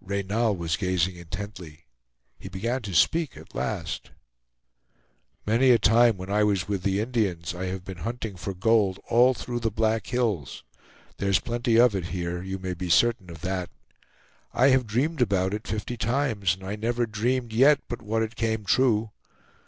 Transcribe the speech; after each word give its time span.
Reynal 0.00 0.54
was 0.54 0.76
gazing 0.76 1.16
intently; 1.16 1.84
he 2.38 2.48
began 2.48 2.80
to 2.82 2.94
speak 2.94 3.36
at 3.36 3.56
last: 3.56 4.12
"Many 5.44 5.70
a 5.72 5.80
time, 5.80 6.16
when 6.16 6.30
I 6.30 6.44
was 6.44 6.68
with 6.68 6.84
the 6.84 7.00
Indians, 7.00 7.56
I 7.56 7.64
have 7.64 7.84
been 7.84 7.96
hunting 8.06 8.36
for 8.36 8.54
gold 8.54 9.00
all 9.08 9.34
through 9.34 9.58
the 9.58 9.70
Black 9.72 10.06
Hills. 10.06 10.62
There's 11.16 11.40
plenty 11.40 11.74
of 11.76 11.96
it 11.96 12.04
here; 12.14 12.40
you 12.40 12.60
may 12.60 12.74
be 12.74 12.88
certain 12.88 13.30
of 13.30 13.40
that. 13.40 13.68
I 14.52 14.68
have 14.68 14.86
dreamed 14.86 15.20
about 15.22 15.52
it 15.54 15.66
fifty 15.66 15.96
times, 15.96 16.54
and 16.54 16.62
I 16.62 16.76
never 16.76 17.04
dreamed 17.04 17.52
yet 17.52 17.80
but 17.88 18.00
what 18.00 18.22
it 18.22 18.36
came 18.36 18.64
true. 18.64 19.10